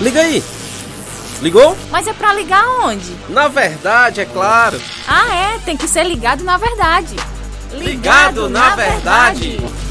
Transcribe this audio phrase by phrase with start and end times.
[0.00, 0.42] Liga aí!
[1.40, 1.76] Ligou?
[1.90, 3.16] Mas é pra ligar onde?
[3.28, 4.80] Na verdade, é claro.
[5.08, 7.16] Ah, é, tem que ser ligado na verdade.
[7.72, 9.58] Ligado, ligado na, na, verdade.
[9.58, 9.82] verdade.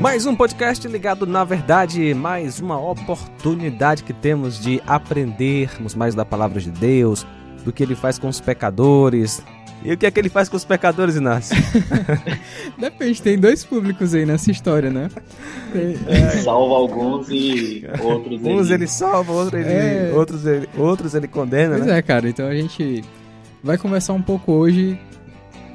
[0.00, 6.24] Mais um podcast ligado na verdade, mais uma oportunidade que temos de aprendermos mais da
[6.24, 7.26] palavra de Deus,
[7.64, 9.42] do que ele faz com os pecadores.
[9.82, 11.56] E o que é que ele faz com os pecadores, Inácio?
[12.78, 15.08] Depende, tem dois públicos aí nessa história, né?
[15.72, 16.30] Tem, é...
[16.42, 18.50] Salva alguns e outros ele...
[18.52, 20.12] Uns ele salva, outros ele, é...
[20.14, 21.98] outros ele, outros ele condena, pois né?
[21.98, 23.04] é, cara, então a gente
[23.62, 24.98] vai conversar um pouco hoje,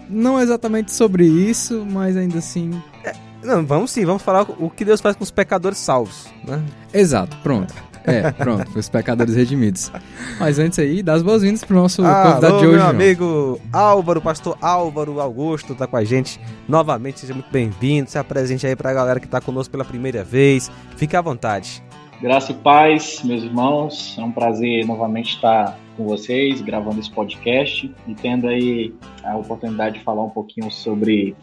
[0.09, 2.71] não exatamente sobre isso, mas ainda assim...
[3.05, 3.13] É,
[3.43, 6.61] não, vamos sim, vamos falar o que Deus faz com os pecadores salvos, né?
[6.93, 7.73] Exato, pronto.
[8.05, 9.91] É, pronto, os pecadores redimidos.
[10.39, 12.77] Mas antes aí, dá as boas-vindas pro nosso ah, convidado alô, de hoje.
[12.77, 17.19] meu amigo Álvaro, pastor Álvaro Augusto, tá com a gente novamente.
[17.19, 18.09] Seja muito bem-vindo.
[18.09, 20.71] Se apresente aí pra galera que tá conosco pela primeira vez.
[20.95, 21.83] Fique à vontade.
[22.21, 24.15] Graça e paz, meus irmãos.
[24.17, 29.97] É um prazer novamente estar com vocês, gravando esse podcast e tendo aí a oportunidade
[29.97, 31.35] de falar um pouquinho sobre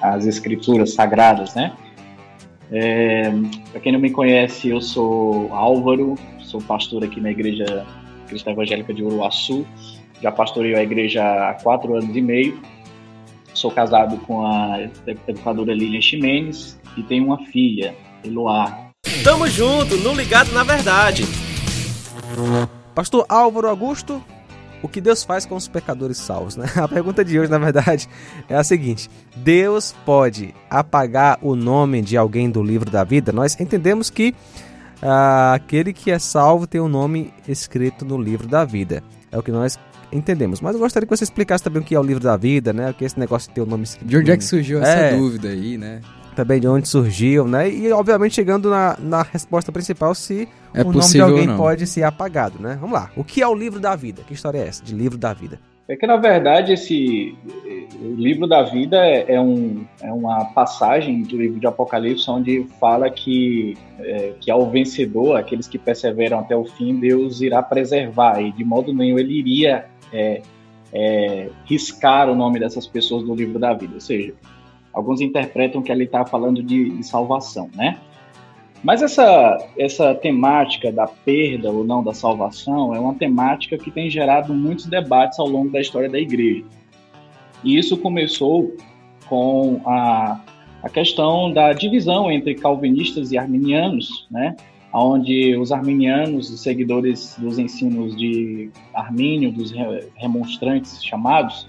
[0.00, 1.74] as escrituras sagradas, né?
[2.70, 3.30] É,
[3.70, 7.86] Para quem não me conhece, eu sou Álvaro, sou pastor aqui na Igreja
[8.28, 9.66] Cristã Evangélica de Uruaçu.
[10.20, 12.60] Já pastorei a igreja há quatro anos e meio.
[13.52, 14.88] Sou casado com a
[15.26, 18.90] educadora Lilian Ximenes e tenho uma filha, Eloá.
[19.22, 21.24] Tamo junto, no Ligado na Verdade.
[22.94, 24.22] Pastor Álvaro Augusto,
[24.84, 26.56] o que Deus faz com os pecadores salvos?
[26.56, 26.66] Né?
[26.76, 28.06] A pergunta de hoje, na verdade,
[28.46, 33.32] é a seguinte: Deus pode apagar o nome de alguém do livro da vida?
[33.32, 34.34] Nós entendemos que
[35.02, 39.02] ah, aquele que é salvo tem o um nome escrito no livro da vida.
[39.32, 39.78] É o que nós
[40.12, 40.60] entendemos.
[40.60, 42.90] Mas eu gostaria que você explicasse também o que é o livro da vida, né?
[42.90, 44.06] O que é esse negócio de ter o nome escrito.
[44.06, 46.02] De onde é que surgiu essa é, dúvida aí, né?
[46.34, 47.70] Também de onde surgiu, né?
[47.70, 52.02] E obviamente chegando na, na resposta principal se é o nome de alguém pode ser
[52.02, 52.76] apagado, né?
[52.80, 53.10] Vamos lá.
[53.16, 54.22] O que é o livro da vida?
[54.26, 55.58] Que história é essa de livro da vida?
[55.86, 57.36] É que na verdade esse
[58.00, 62.66] o livro da vida é, é um, é uma passagem do livro de Apocalipse onde
[62.80, 68.40] fala que é, que ao vencedor, aqueles que perseveram até o fim, Deus irá preservar
[68.40, 70.42] e de modo nenhum ele iria é,
[70.92, 73.94] é, riscar o nome dessas pessoas do livro da vida.
[73.94, 74.32] Ou seja,
[74.94, 77.98] alguns interpretam que ele está falando de, de salvação, né?
[78.82, 84.10] Mas essa, essa temática da perda ou não da salvação é uma temática que tem
[84.10, 86.64] gerado muitos debates ao longo da história da igreja.
[87.62, 88.76] E isso começou
[89.26, 90.38] com a,
[90.82, 94.54] a questão da divisão entre calvinistas e arminianos, né?
[94.92, 99.72] onde os arminianos, os seguidores dos ensinos de Armínio, dos
[100.14, 101.66] remonstrantes chamados,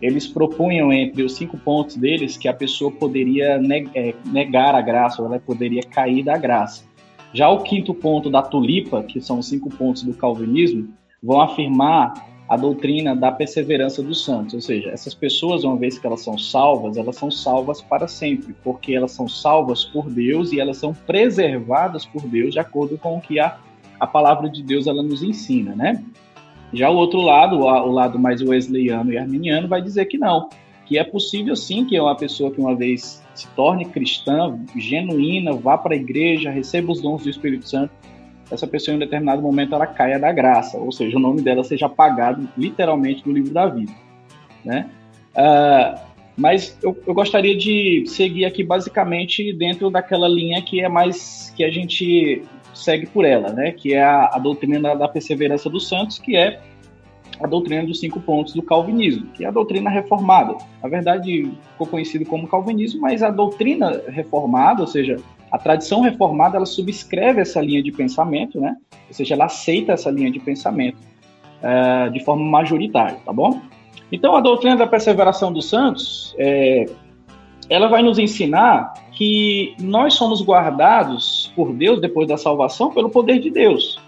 [0.00, 3.60] eles propunham entre os cinco pontos deles que a pessoa poderia
[3.94, 6.84] é, negar a graça, ou ela poderia cair da graça.
[7.32, 10.88] Já o quinto ponto da tulipa, que são os cinco pontos do calvinismo,
[11.22, 16.04] vão afirmar a doutrina da perseverança dos santos, ou seja, essas pessoas, uma vez que
[16.04, 20.58] elas são salvas, elas são salvas para sempre, porque elas são salvas por Deus e
[20.58, 23.56] elas são preservadas por Deus de acordo com o que a,
[24.00, 26.04] a palavra de Deus ela nos ensina, né?
[26.72, 30.48] Já o outro lado, o lado mais wesleyano e arminiano, vai dizer que não,
[30.86, 35.78] que é possível sim que uma pessoa que uma vez se torne cristã, genuína, vá
[35.78, 37.92] para a igreja, receba os dons do Espírito Santo,
[38.50, 41.62] essa pessoa em um determinado momento ela caia da graça, ou seja, o nome dela
[41.62, 43.92] seja apagado literalmente do livro da vida,
[44.64, 44.90] né?
[45.32, 51.52] Uh, mas eu, eu, gostaria de seguir aqui basicamente dentro daquela linha que é mais
[51.54, 52.42] que a gente
[52.80, 53.72] segue por ela, né?
[53.72, 56.60] Que é a, a doutrina da perseverança dos santos, que é
[57.40, 60.56] a doutrina dos cinco pontos do calvinismo, que é a doutrina reformada.
[60.82, 65.16] Na verdade, ficou conhecido como calvinismo, mas a doutrina reformada, ou seja,
[65.50, 68.76] a tradição reformada, ela subscreve essa linha de pensamento, né?
[69.08, 70.98] Ou seja, ela aceita essa linha de pensamento
[71.62, 73.60] uh, de forma majoritária, tá bom?
[74.12, 76.86] Então, a doutrina da perseveração dos santos, é,
[77.70, 83.38] ela vai nos ensinar que nós somos guardados por Deus depois da salvação pelo poder
[83.38, 83.98] de Deus.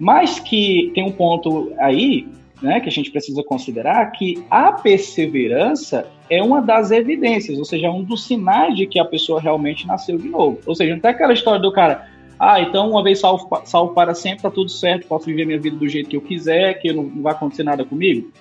[0.00, 2.26] Mas que tem um ponto aí,
[2.60, 7.86] né, que a gente precisa considerar que a perseverança é uma das evidências, ou seja,
[7.86, 10.58] é um dos sinais de que a pessoa realmente nasceu de novo.
[10.66, 12.08] Ou seja, não tem aquela história do cara,
[12.38, 15.76] ah, então uma vez salvo, salvo para sempre, tá tudo certo, posso viver minha vida
[15.76, 18.32] do jeito que eu quiser, que não, não vai acontecer nada comigo.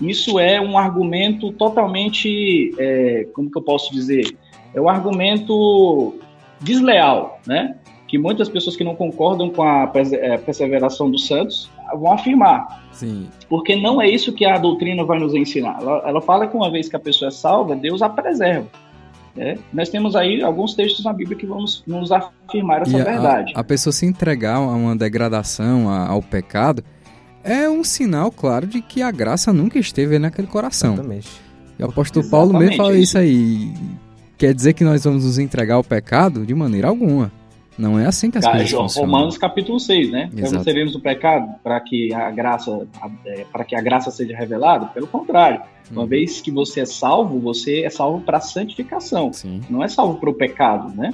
[0.00, 4.36] Isso é um argumento totalmente, é, como que eu posso dizer,
[4.74, 6.14] é um argumento
[6.60, 7.76] desleal, né?
[8.08, 12.84] Que muitas pessoas que não concordam com a é, perseveração dos santos vão afirmar.
[12.92, 13.28] Sim.
[13.48, 15.78] Porque não é isso que a doutrina vai nos ensinar.
[15.80, 18.66] Ela, ela fala que uma vez que a pessoa é salva, Deus a preserva.
[19.36, 23.04] É, nós temos aí alguns textos na Bíblia que vão nos, nos afirmar essa a-
[23.04, 23.52] verdade.
[23.56, 26.84] A, pessoa se entregar a uma degradação, a- ao pecado,
[27.44, 30.94] é um sinal claro de que a graça nunca esteve naquele coração.
[30.94, 31.28] Exatamente.
[31.78, 33.72] E o apóstolo Paulo mesmo fala é isso aí.
[34.38, 36.44] Quer dizer que nós vamos nos entregar ao pecado?
[36.46, 37.30] De maneira alguma.
[37.76, 39.10] Não é assim que as Cara, coisas funcionam.
[39.10, 40.30] Romanos capítulo 6, né?
[40.62, 42.86] Seremos o pecado para que a graça
[43.52, 44.86] para que a graça seja revelada?
[44.86, 45.60] Pelo contrário,
[45.90, 46.06] uma Uhum.
[46.06, 49.32] vez que você é salvo, você é salvo para santificação.
[49.32, 49.60] Sim.
[49.68, 51.12] não é salvo para o pecado, né?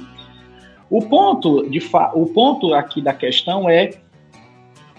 [0.89, 2.11] O ponto, de fa...
[2.13, 3.91] o ponto aqui da questão é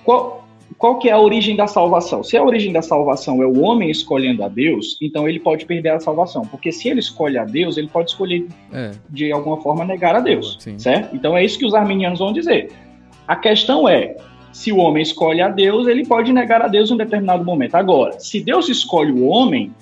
[0.04, 0.41] qual,
[0.78, 2.22] qual que é a origem da salvação?
[2.22, 5.90] Se a origem da salvação é o homem escolhendo a Deus, então ele pode perder
[5.90, 8.92] a salvação, porque se ele escolhe a Deus, ele pode escolher É.
[9.10, 10.78] de alguma forma negar a Deus, Sim.
[10.78, 11.14] certo?
[11.14, 12.70] Então é isso que os arminianos vão dizer.
[13.26, 14.16] A questão é,
[14.52, 17.74] se o homem escolhe a Deus, ele pode negar a Deus em um determinado momento.
[17.74, 19.72] Agora, se Deus escolhe o homem,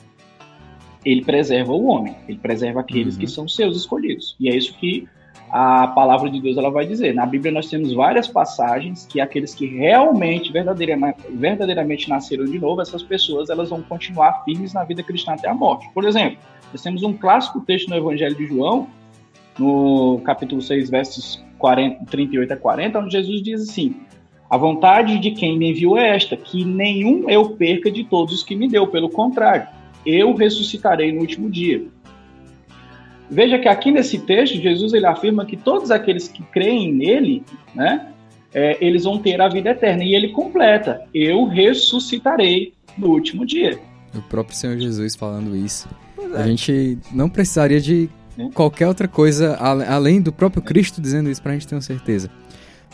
[1.05, 3.21] ele preserva o homem, ele preserva aqueles Uhum.
[3.21, 4.37] que são seus escolhidos.
[4.39, 5.09] E é isso que
[5.51, 7.13] a palavra de Deus ela vai dizer.
[7.13, 12.81] Na Bíblia nós temos várias passagens que aqueles que realmente, verdadeiramente, verdadeiramente nasceram de novo,
[12.81, 15.91] essas pessoas elas vão continuar firmes na vida cristã até a morte.
[15.93, 16.39] Por exemplo,
[16.73, 18.87] nós temos um clássico texto no Evangelho de João,
[19.59, 23.97] no capítulo 6, versos 40, 38 a 40, onde Jesus diz assim:
[24.49, 28.43] A vontade de quem me enviou é esta, que nenhum eu perca de todos os
[28.45, 29.67] que me deu, pelo contrário,
[30.07, 31.85] eu ressuscitarei no último dia.
[33.31, 37.43] Veja que aqui nesse texto, Jesus ele afirma que todos aqueles que creem nele,
[37.75, 38.09] né,
[38.53, 40.03] é, eles vão ter a vida eterna.
[40.03, 43.79] E ele completa: Eu ressuscitarei no último dia.
[44.15, 45.89] O próprio Senhor Jesus falando isso.
[46.17, 46.47] Pois A é.
[46.49, 48.49] gente não precisaria de É.
[48.53, 52.31] qualquer outra coisa além do próprio Cristo dizendo isso pra gente ter uma certeza.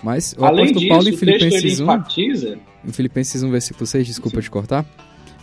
[0.02, 2.58] Mas o Além apóstolo disso, Paulo em Filipenses 1, enfatiza.
[2.86, 4.84] em Filipenses 1, versículo 6, desculpa te cortar.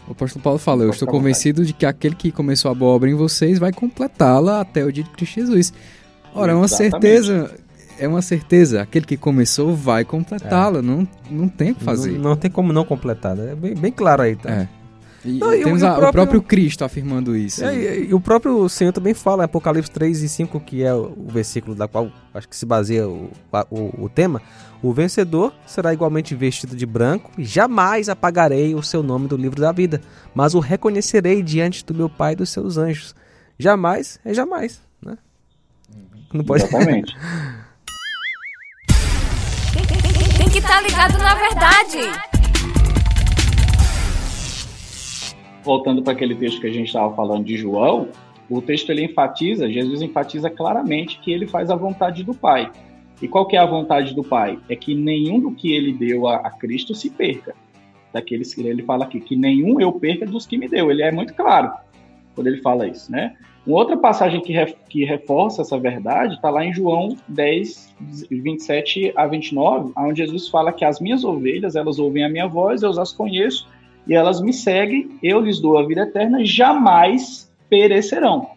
[0.08, 3.10] O apóstolo Paulo fala: Eu estou convencido de que aquele que começou a boa obra
[3.10, 5.74] em vocês vai completá-la até o dia de Cristo Jesus.
[6.34, 7.52] Ora, é uma certeza.
[8.00, 8.82] É uma certeza.
[8.82, 10.82] Aquele que começou vai completá-la.
[10.82, 12.14] Não, não tem o que fazer.
[12.14, 13.52] Não, não tem como não completar, né?
[13.52, 14.50] É bem, bem claro aí, tá?
[14.52, 14.70] É.
[15.25, 16.42] E Não, e o- temos e o a- o, próprio- próprio...
[16.42, 17.64] Cristo afirmando isso.
[17.64, 20.94] É, e, e o próprio Senhor também fala em Apocalipse 3 e 5, que é
[20.94, 23.31] o versículo da qual acho que se baseia o,
[23.72, 24.42] o, o tema.
[24.81, 29.62] O vencedor será igualmente vestido de branco, e jamais apagarei o seu nome do livro
[29.62, 30.02] da vida,
[30.36, 33.16] mas o reconhecerei diante do meu Pai e dos seus anjos.
[33.58, 35.18] Jamais é jamais, né?
[36.34, 36.64] Não pode.
[36.64, 37.16] Exatamente.
[40.38, 42.00] Tem que estar ligado na verdade.
[45.63, 48.10] Voltando para aquele texto que a gente estava falando de João,
[48.50, 52.71] o texto ele enfatiza, Jesus enfatiza claramente que ele faz a vontade do Pai.
[53.21, 54.60] E qual que é a vontade do Pai?
[54.68, 57.56] É que nenhum do que ele deu a, a Cristo se perca.
[58.12, 60.92] Daqueles que ele fala aqui, que nenhum eu perca dos que me deu.
[60.92, 61.71] Ele é muito claro
[62.36, 63.36] quando ele fala isso, né?
[63.65, 67.95] Uma outra passagem que, re, que reforça essa verdade está lá em João 10,
[68.30, 72.81] 27 a 29, onde Jesus fala que as minhas ovelhas, elas ouvem a minha voz,
[72.81, 73.68] eu as conheço,
[74.08, 78.50] e elas me seguem, eu lhes dou a vida eterna, jamais perecerão.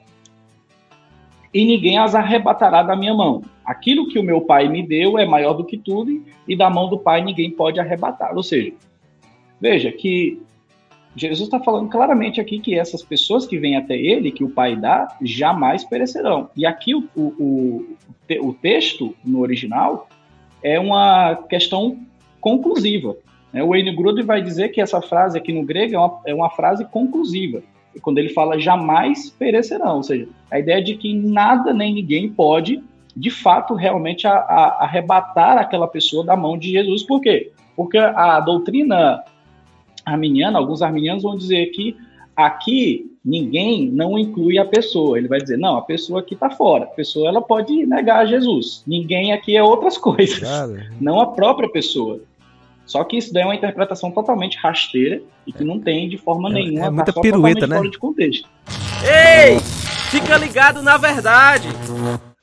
[1.54, 3.43] E ninguém as arrebatará da minha mão.
[3.64, 6.88] Aquilo que o meu pai me deu é maior do que tudo, e da mão
[6.88, 8.37] do pai ninguém pode arrebatar.
[8.37, 8.72] Ou seja,
[9.60, 10.40] veja que
[11.16, 14.76] Jesus está falando claramente aqui que essas pessoas que vêm até ele, que o pai
[14.76, 16.50] dá, jamais perecerão.
[16.54, 17.97] E aqui o, o,
[18.42, 20.09] o, texto, no original,
[20.62, 21.99] é uma questão
[22.38, 23.16] conclusiva.
[23.56, 23.62] Né?
[23.62, 26.50] O Wayne Grudem vai dizer que essa frase aqui no grego é uma, é uma
[26.50, 27.62] frase conclusiva.
[28.02, 32.84] Quando ele fala jamais perecerão, ou seja, a ideia de que nada nem ninguém pode,
[33.16, 37.02] de fato, realmente a, a, arrebatar aquela pessoa da mão de Jesus.
[37.02, 37.50] Por quê?
[37.75, 39.25] Porque a doutrina
[40.04, 41.96] arminiana, alguns arminianos vão dizer que
[42.36, 45.16] aqui ninguém não inclui a pessoa.
[45.16, 46.84] Ele vai dizer, não, a pessoa aqui está fora.
[46.84, 48.84] A pessoa ela pode negar a Jesus.
[48.86, 52.20] Ninguém aqui é outras coisas, Cara, não a própria pessoa.
[52.87, 56.49] Só que isso daí é uma interpretação totalmente rasteira e que não tem de forma
[56.50, 56.81] É- nenhuma.
[56.81, 57.76] é tá muita só pirueta, né?
[57.76, 58.49] Fora de contexto.
[59.02, 59.59] Ei!
[60.11, 61.69] Fica ligado na verdade!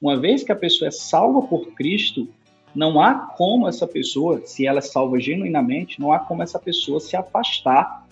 [0.02, 2.28] Uma vez que a pessoa é salva por Cristo,
[2.76, 7.00] não há como essa pessoa, se ela é salva genuinamente, não há como essa pessoa
[7.00, 8.06] se afastar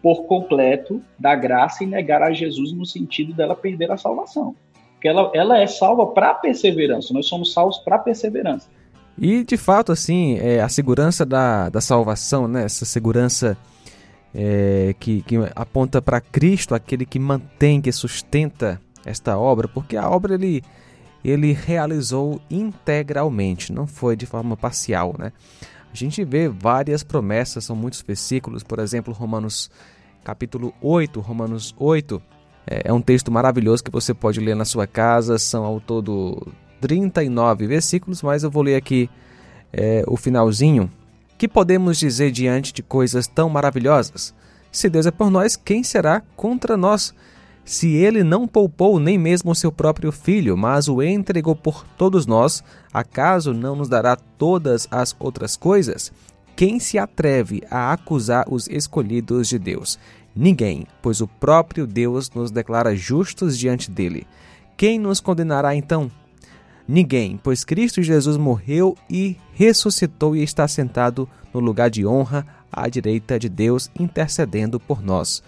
[0.00, 4.54] por completo da graça e negar a Jesus no sentido dela perder a salvação.
[4.92, 8.68] Porque ela, ela é salva para perseverança, nós somos salvos para perseverança.
[9.18, 12.64] E de fato, assim, é, a segurança da, da salvação, né?
[12.64, 13.56] Essa segurança
[14.34, 20.10] é, que, que aponta para Cristo, aquele que mantém, que sustenta esta obra, porque a
[20.10, 20.62] obra ele,
[21.24, 25.32] ele realizou integralmente, não foi de forma parcial, né?
[25.90, 29.70] A gente vê várias promessas, são muitos versículos, por exemplo, Romanos
[30.22, 32.20] capítulo 8, Romanos 8,
[32.68, 36.52] É, é um texto maravilhoso que você pode ler na sua casa, são ao todo
[36.80, 39.10] 39 versículos, mas eu vou ler aqui
[39.72, 40.90] é, o finalzinho.
[41.38, 44.34] Que podemos dizer diante de coisas tão maravilhosas?
[44.72, 47.14] Se Deus é por nós, quem será contra nós?
[47.64, 52.24] Se ele não poupou nem mesmo o seu próprio filho, mas o entregou por todos
[52.24, 56.12] nós, acaso não nos dará todas as outras coisas?
[56.54, 59.98] Quem se atreve a acusar os escolhidos de Deus?
[60.34, 64.26] Ninguém, pois o próprio Deus nos declara justos diante dele.
[64.76, 66.10] Quem nos condenará então?
[66.88, 72.88] Ninguém, pois Cristo Jesus morreu e ressuscitou e está sentado no lugar de honra à
[72.88, 75.42] direita de Deus, intercedendo por nós.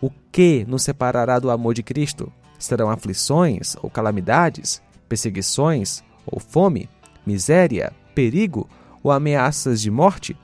[0.00, 2.32] O que nos separará do amor de Cristo?
[2.58, 6.88] Serão aflições ou calamidades, perseguições ou fome,
[7.26, 8.68] miséria, perigo
[9.02, 10.36] ou ameaças de morte?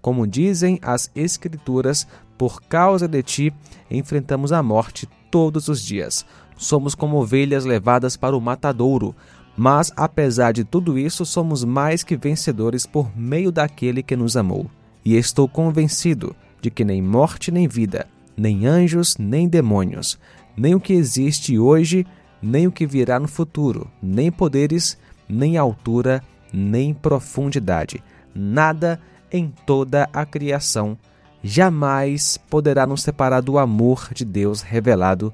[0.00, 3.54] Como dizem as Escrituras, por causa de ti
[3.90, 6.26] enfrentamos a morte todos os dias.
[6.56, 9.14] Somos como ovelhas levadas para o matadouro
[9.56, 14.70] mas, apesar de tudo isso, somos mais que vencedores por meio daquele que nos amou.
[15.04, 20.18] E estou convencido de que nem morte nem vida, nem anjos nem demônios,
[20.56, 22.06] nem o que existe hoje,
[22.42, 24.98] nem o que virá no futuro, nem poderes,
[25.28, 26.22] nem altura,
[26.52, 28.02] nem profundidade,
[28.34, 29.00] nada
[29.32, 30.98] em toda a criação
[31.46, 35.32] jamais poderá nos separar do amor de Deus revelado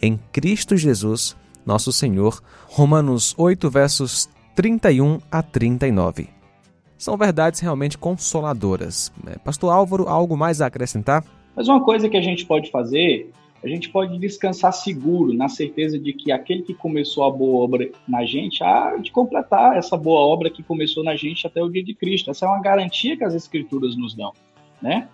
[0.00, 2.42] em Cristo Jesus, nosso Senhor.
[2.68, 6.28] Romanos 8, versos 31 a 39.
[6.98, 9.12] São verdades realmente consoladoras.
[9.26, 11.24] É, Pastor Álvaro, algo mais a acrescentar?
[11.56, 13.30] Mas uma coisa que a gente pode fazer,
[13.62, 17.90] a gente pode descansar seguro, na certeza de que aquele que começou a boa obra
[18.08, 21.82] na gente, há de completar essa boa obra que começou na gente até o dia
[21.82, 22.30] de Cristo.
[22.30, 24.32] Essa é uma garantia que as Escrituras nos dão,
[24.80, 25.08] né?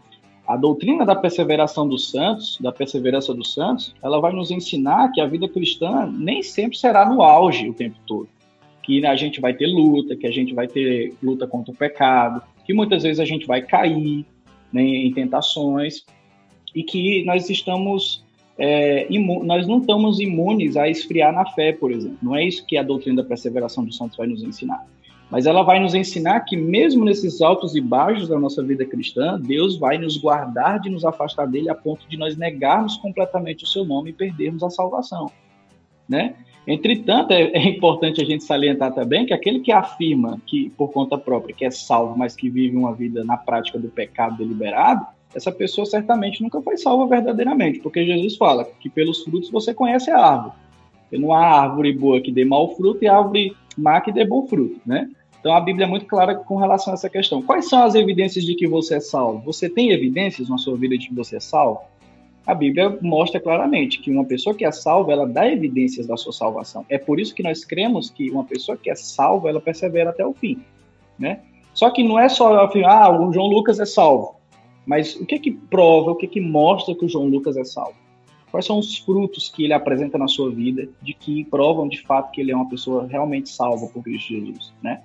[0.48, 5.20] A doutrina da perseveração dos santos, da perseverança dos santos, ela vai nos ensinar que
[5.20, 8.26] a vida cristã nem sempre será no auge o tempo todo.
[8.82, 12.40] Que a gente vai ter luta, que a gente vai ter luta contra o pecado,
[12.64, 14.24] que muitas vezes a gente vai cair
[14.72, 16.06] né, em tentações
[16.74, 18.24] e que nós estamos
[18.56, 19.06] é,
[19.44, 22.16] nós não estamos imunes a esfriar na fé, por exemplo.
[22.22, 24.82] Não é isso que a doutrina da perseveração dos santos vai nos ensinar.
[25.30, 29.38] Mas ela vai nos ensinar que, mesmo nesses altos e baixos da nossa vida cristã,
[29.38, 33.66] Deus vai nos guardar de nos afastar dele a ponto de nós negarmos completamente o
[33.66, 35.30] seu nome e perdermos a salvação.
[36.08, 36.34] Né?
[36.66, 41.18] Entretanto, é, é importante a gente salientar também que aquele que afirma que, por conta
[41.18, 45.52] própria, que é salvo, mas que vive uma vida na prática do pecado deliberado, essa
[45.52, 50.18] pessoa certamente nunca foi salva verdadeiramente, porque Jesus fala que pelos frutos você conhece a
[50.18, 50.54] árvore.
[51.02, 54.46] Porque não há árvore boa que dê mau fruto e árvore má que dê bom
[54.46, 55.08] fruto, né?
[55.40, 57.42] Então a Bíblia é muito clara com relação a essa questão.
[57.42, 59.40] Quais são as evidências de que você é salvo?
[59.44, 61.80] Você tem evidências na sua vida de que você é salvo?
[62.46, 66.32] A Bíblia mostra claramente que uma pessoa que é salva, ela dá evidências da sua
[66.32, 66.84] salvação.
[66.88, 70.24] É por isso que nós cremos que uma pessoa que é salva, ela persevera até
[70.26, 70.58] o fim,
[71.18, 71.40] né?
[71.74, 74.36] Só que não é só afirmar, ah, o João Lucas é salvo.
[74.86, 77.94] Mas o que que prova, o que que mostra que o João Lucas é salvo?
[78.50, 82.30] Quais são os frutos que ele apresenta na sua vida de que provam de fato
[82.32, 85.02] que ele é uma pessoa realmente salva por Cristo Jesus, né?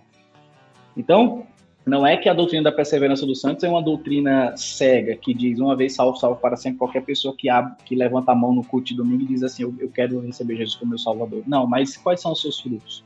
[0.96, 1.46] Então,
[1.86, 5.60] não é que a doutrina da perseverança dos santos é uma doutrina cega, que diz
[5.60, 8.64] uma vez salvo, salvo para sempre qualquer pessoa que, abre, que levanta a mão no
[8.64, 11.44] culto de domingo e diz assim, eu, eu quero receber Jesus como meu salvador.
[11.46, 13.04] Não, mas quais são os seus frutos?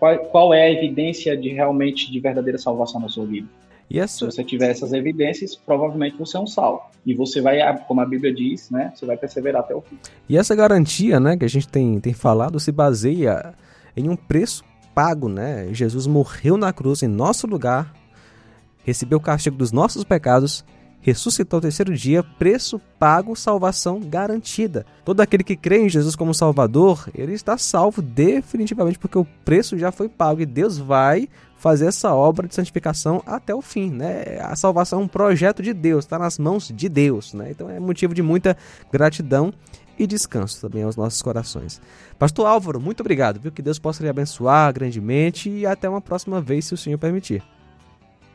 [0.00, 3.46] Qual, qual é a evidência de realmente, de verdadeira salvação na sua vida?
[3.88, 4.18] Essa...
[4.18, 6.82] Se você tiver essas evidências, provavelmente você é um salvo.
[7.06, 8.92] E você vai, como a Bíblia diz, né?
[8.94, 9.98] Você vai perseverar até o fim.
[10.28, 13.54] E essa garantia, né, que a gente tem, tem falado, se baseia
[13.96, 15.68] em um preço pago, né?
[15.72, 17.92] Jesus morreu na cruz em nosso lugar,
[18.84, 20.64] recebeu o castigo dos nossos pecados,
[21.00, 24.86] ressuscitou o terceiro dia, preço pago, salvação garantida.
[25.04, 29.76] Todo aquele que crê em Jesus como Salvador, ele está salvo definitivamente porque o preço
[29.76, 34.40] já foi pago e Deus vai fazer essa obra de santificação até o fim, né?
[34.40, 37.50] A salvação é um projeto de Deus, está nas mãos de Deus, né?
[37.50, 38.56] Então é motivo de muita
[38.92, 39.52] gratidão
[40.02, 41.80] e descanso também aos nossos corações.
[42.18, 43.52] Pastor Álvaro, muito obrigado, viu?
[43.52, 47.42] Que Deus possa lhe abençoar grandemente e até uma próxima vez, se o Senhor permitir.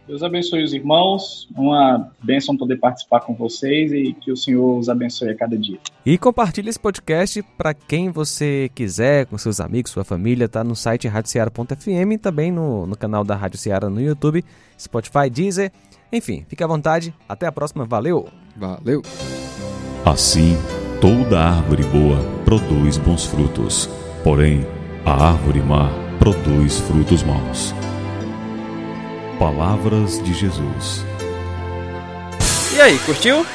[0.08, 4.88] Deus abençoe os irmãos, uma bênção poder participar com vocês e que o Senhor os
[4.88, 5.78] abençoe a cada dia.
[6.06, 10.78] E compartilhe esse podcast para quem você quiser, com seus amigos, sua família, tá no
[10.78, 14.46] site radioceara.fm e também no, no canal da Rádio Ceará no YouTube,
[14.80, 15.74] Spotify, Deezer,
[16.10, 18.30] enfim, fique à vontade, até a próxima, valeu!
[18.56, 19.02] Valeu!
[20.06, 20.56] Assim
[21.00, 23.88] Toda árvore boa produz bons frutos,
[24.24, 24.66] porém
[25.06, 27.72] a árvore má produz frutos maus.
[29.38, 31.06] Palavras de Jesus.
[32.76, 33.46] E aí, curtiu?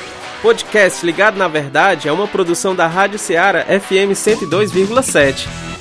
[0.40, 5.71] Podcast Ligado na Verdade é uma produção da Rádio Ceará FM 102,7.